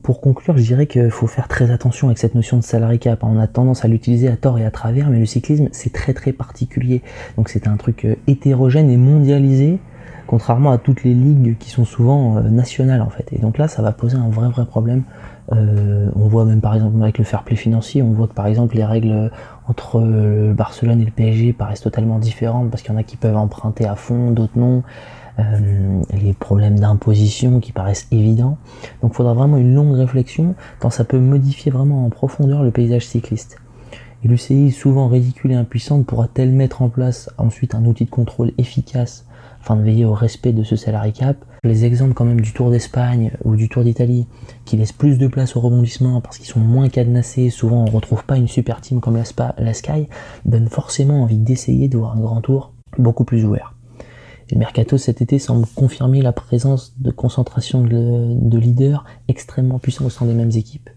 pour 0.05 0.21
conclure, 0.21 0.57
je 0.59 0.63
dirais 0.63 0.87
qu'il 0.87 1.11
faut 1.11 1.27
faire 1.27 1.49
très 1.49 1.71
attention 1.71 2.09
avec 2.09 2.19
cette 2.19 2.35
notion 2.35 2.59
de 2.59 2.63
salary 2.63 2.99
cap. 2.99 3.25
On 3.25 3.39
a 3.39 3.47
tendance 3.47 3.87
à 3.87 3.89
l'utiliser 3.89 4.29
à 4.29 4.37
tort 4.37 4.59
et 4.59 4.65
à 4.67 4.71
travers, 4.71 5.09
mais 5.09 5.19
le 5.19 5.25
cyclisme, 5.25 5.71
c'est 5.73 5.95
très 5.95 6.13
très 6.13 6.33
particulier. 6.33 7.01
Donc 7.39 7.49
c'est 7.49 7.67
un 7.67 7.79
truc 7.79 8.05
euh, 8.05 8.15
hétérogène 8.27 8.91
et 8.91 8.99
mondialisé, 8.99 9.79
contrairement 10.27 10.73
à 10.73 10.79
toutes 10.79 11.05
les 11.05 11.15
ligues 11.15 11.57
qui 11.59 11.71
sont 11.71 11.87
souvent 11.87 12.37
euh, 12.37 12.43
nationales 12.43 13.01
en 13.01 13.09
fait. 13.09 13.33
Et 13.33 13.39
donc 13.39 13.57
là, 13.57 13.67
ça 13.67 13.81
va 13.81 13.93
poser 13.93 14.19
un 14.19 14.29
vrai 14.29 14.51
vrai 14.51 14.67
problème. 14.67 15.05
Euh, 15.53 16.11
on 16.17 16.27
voit 16.27 16.45
même 16.45 16.61
par 16.61 16.75
exemple 16.75 17.03
avec 17.03 17.19
le 17.19 17.25
fair 17.25 17.43
play 17.43 17.57
financier, 17.57 18.03
on 18.03 18.13
voit 18.13 18.27
que 18.27 18.33
par 18.33 18.47
exemple 18.47 18.77
les 18.77 18.85
règles 18.85 19.31
entre 19.69 20.01
Barcelone 20.55 21.03
et 21.03 21.05
le 21.05 21.11
PSG 21.11 21.53
paraissent 21.53 21.83
totalement 21.83 22.19
différentes 22.19 22.71
parce 22.71 22.83
qu'il 22.83 22.93
y 22.93 22.97
en 22.97 22.99
a 22.99 23.03
qui 23.03 23.17
peuvent 23.17 23.37
emprunter 23.37 23.87
à 23.87 23.95
fond, 23.95 24.31
d'autres 24.31 24.59
non. 24.59 24.83
Euh, 25.41 26.01
les 26.13 26.33
problèmes 26.33 26.79
d'imposition 26.79 27.59
qui 27.59 27.73
paraissent 27.73 28.07
évidents. 28.13 28.57
Donc 29.03 29.13
il 29.13 29.17
faudra 29.17 29.35
vraiment 29.35 29.57
une 29.57 29.75
longue 29.75 29.95
réflexion 29.95 30.55
tant 30.79 30.91
ça 30.91 31.05
peut 31.05 31.19
modifier 31.19 31.73
vraiment 31.73 32.07
en 32.07 32.11
profondeur 32.11 32.63
le 32.63 32.71
paysage 32.71 33.07
cycliste. 33.07 33.59
Et 34.23 34.29
l'UCI, 34.29 34.71
souvent 34.71 35.09
ridicule 35.09 35.51
et 35.51 35.57
impuissante, 35.57 36.07
pourra-t-elle 36.07 36.51
mettre 36.51 36.83
en 36.83 36.89
place 36.89 37.31
ensuite 37.37 37.75
un 37.75 37.85
outil 37.85 38.05
de 38.05 38.11
contrôle 38.11 38.53
efficace 38.59 39.27
afin 39.65 39.77
de 39.77 39.83
veiller 39.83 40.05
au 40.05 40.13
respect 40.13 40.53
de 40.53 40.63
ce 40.63 40.77
salary 40.77 41.15
cap 41.15 41.39
Les 41.63 41.87
exemples 41.87 42.13
quand 42.13 42.27
même 42.27 42.43
du 42.43 42.53
Tour 42.53 42.71
d'Espagne 42.71 43.33
ou 43.45 43.57
du 43.57 43.71
Tour 43.71 43.83
d'Italie, 43.83 44.27
qui 44.67 44.77
laissent 44.77 44.93
plus 44.93 45.17
de 45.17 45.27
place 45.27 45.57
au 45.57 45.61
rebondissement 45.61 46.21
parce 46.21 46.37
qu'ils 46.37 46.49
sont 46.49 46.61
moins 46.61 46.91
cadenassés, 46.91 47.49
souvent 47.49 47.81
on 47.81 47.85
ne 47.87 47.91
retrouve 47.91 48.27
pas 48.27 48.37
une 48.37 48.47
super 48.47 48.83
team 48.83 49.01
comme 49.01 49.17
la, 49.17 49.73
Sky, 49.73 50.09
donnent 50.45 50.69
forcément 50.69 51.23
envie 51.23 51.39
d'essayer 51.39 51.89
de 51.89 51.97
voir 51.97 52.15
un 52.15 52.21
grand 52.21 52.43
tour 52.43 52.75
beaucoup 52.99 53.25
plus 53.25 53.47
ouvert. 53.47 53.75
Et 54.51 54.55
le 54.55 54.59
mercato 54.59 54.99
cet 54.99 55.23
été 55.23 55.39
semble 55.39 55.67
confirmer 55.75 56.21
la 56.21 56.33
présence 56.33 56.93
de 56.99 57.11
concentration 57.11 57.81
de, 57.81 58.59
leaders 58.59 59.07
extrêmement 59.29 59.79
puissants 59.79 60.05
au 60.05 60.11
sein 60.11 60.27
des 60.27 60.35
mêmes 60.35 60.53
équipes. 60.55 60.91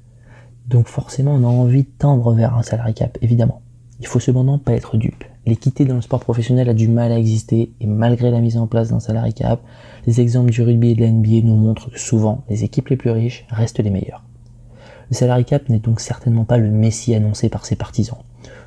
Donc 0.67 0.87
forcément, 0.87 1.35
on 1.35 1.43
a 1.45 1.47
envie 1.47 1.83
de 1.83 1.91
tendre 1.97 2.33
vers 2.33 2.57
un 2.57 2.63
salary 2.63 2.93
cap, 2.93 3.17
évidemment. 3.21 3.61
Il 4.01 4.07
faut 4.07 4.19
cependant 4.19 4.59
pas 4.59 4.73
être 4.73 4.97
dupe. 4.97 5.23
L'équité 5.47 5.85
dans 5.85 5.95
le 5.95 6.01
sport 6.01 6.19
professionnel 6.19 6.67
a 6.67 6.73
du 6.73 6.89
mal 6.89 7.09
à 7.09 7.17
exister 7.17 7.71
et 7.79 7.87
malgré 7.87 8.31
la 8.31 8.41
mise 8.41 8.57
en 8.57 8.67
place 8.67 8.89
d'un 8.89 8.99
salary 8.99 9.33
cap, 9.33 9.61
les 10.05 10.19
exemples 10.19 10.51
du 10.51 10.61
rugby 10.61 10.89
et 10.89 10.95
de 10.95 10.99
la 10.99 11.09
NBA 11.09 11.45
nous 11.45 11.55
montrent 11.55 11.89
que 11.89 11.99
souvent 11.99 12.43
les 12.49 12.65
équipes 12.65 12.89
les 12.89 12.97
plus 12.97 13.11
riches 13.11 13.45
restent 13.49 13.79
les 13.79 13.89
meilleures. 13.89 14.25
Le 15.09 15.15
salary 15.15 15.45
cap 15.45 15.69
n'est 15.69 15.79
donc 15.79 16.01
certainement 16.01 16.43
pas 16.43 16.57
le 16.57 16.69
messie 16.69 17.15
annoncé 17.15 17.47
par 17.47 17.65
ses 17.65 17.77
partisans. 17.77 18.17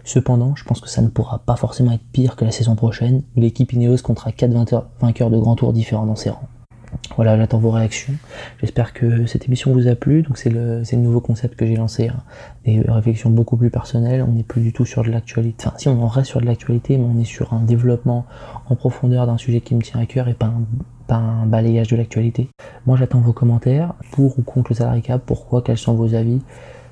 Cependant, 0.04 0.56
je 0.56 0.64
pense 0.64 0.80
que 0.80 0.88
ça 0.88 1.02
ne 1.02 1.08
pourra 1.08 1.40
pas 1.40 1.56
forcément 1.56 1.92
être 1.92 2.00
pire 2.12 2.34
que 2.34 2.46
la 2.46 2.50
saison 2.50 2.76
prochaine, 2.76 3.24
où 3.36 3.40
l'équipe 3.40 3.74
Ineos 3.74 3.98
comptera 4.02 4.32
4 4.32 4.50
vainqueurs 5.00 5.30
de 5.30 5.38
grands 5.38 5.56
tours 5.56 5.74
différents 5.74 6.06
dans 6.06 6.16
ses 6.16 6.30
rangs. 6.30 6.48
Voilà, 7.16 7.36
j'attends 7.36 7.58
vos 7.58 7.70
réactions. 7.70 8.14
J'espère 8.60 8.92
que 8.92 9.26
cette 9.26 9.46
émission 9.46 9.72
vous 9.72 9.88
a 9.88 9.94
plu. 9.94 10.22
Donc 10.22 10.38
c'est 10.38 10.50
le, 10.50 10.82
nouveau 10.96 11.20
concept 11.20 11.56
que 11.56 11.66
j'ai 11.66 11.76
lancé, 11.76 12.08
hein. 12.08 12.22
des 12.64 12.80
réflexions 12.80 13.30
beaucoup 13.30 13.56
plus 13.56 13.70
personnelles. 13.70 14.24
On 14.26 14.32
n'est 14.32 14.42
plus 14.42 14.62
du 14.62 14.72
tout 14.72 14.84
sur 14.84 15.02
de 15.02 15.10
l'actualité. 15.10 15.66
Enfin, 15.66 15.76
si 15.78 15.88
on 15.88 16.02
en 16.02 16.08
reste 16.08 16.28
sur 16.28 16.40
de 16.40 16.46
l'actualité, 16.46 16.98
mais 16.98 17.04
on 17.04 17.18
est 17.18 17.24
sur 17.24 17.52
un 17.52 17.62
développement 17.62 18.26
en 18.68 18.76
profondeur 18.76 19.26
d'un 19.26 19.38
sujet 19.38 19.60
qui 19.60 19.74
me 19.74 19.82
tient 19.82 20.00
à 20.00 20.06
cœur 20.06 20.28
et 20.28 20.34
pas 20.34 20.46
un, 20.46 20.62
pas 21.06 21.16
un 21.16 21.46
balayage 21.46 21.88
de 21.88 21.96
l'actualité. 21.96 22.48
Moi, 22.86 22.96
j'attends 22.96 23.20
vos 23.20 23.32
commentaires 23.32 23.94
pour 24.12 24.38
ou 24.38 24.42
contre 24.42 24.72
le 24.72 24.76
salarié 24.76 25.02
cap? 25.02 25.22
Pourquoi? 25.24 25.62
Quels 25.62 25.78
sont 25.78 25.94
vos 25.94 26.14
avis? 26.14 26.40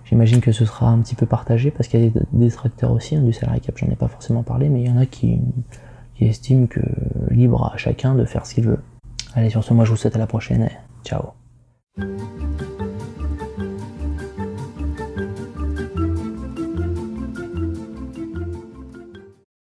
J'imagine 0.05 0.41
que 0.41 0.53
ce 0.53 0.65
sera 0.65 0.89
un 0.89 0.99
petit 1.01 1.15
peu 1.15 1.27
partagé 1.27 1.71
parce 1.71 1.87
qu'il 1.89 2.03
y 2.03 2.07
a 2.07 2.11
des 2.11 2.21
détracteurs 2.33 2.93
aussi 2.93 3.15
hein, 3.15 3.21
du 3.21 3.33
salary 3.33 3.61
cap, 3.61 3.77
j'en 3.77 3.89
ai 3.89 3.97
pas 3.97 4.09
forcément 4.09 4.43
parlé, 4.43 4.71
mais 4.71 4.81
il 4.81 4.89
y 4.89 4.91
en 4.91 4.97
a 4.97 5.05
qui, 5.05 5.39
qui 6.15 6.25
estiment 6.25 6.67
que 6.67 6.81
libre 7.31 7.71
à 7.73 7.77
chacun 7.77 8.15
de 8.15 8.25
faire 8.25 8.47
ce 8.47 8.55
qu'il 8.55 8.65
veut. 8.65 8.79
Allez, 9.39 9.51
sur 9.51 9.63
ce, 9.63 9.73
moi 9.73 9.85
je 9.85 9.91
vous 9.91 9.97
souhaite 9.97 10.17
à 10.17 10.19
la 10.19 10.27
prochaine. 10.27 10.69
Ciao. 11.05 11.35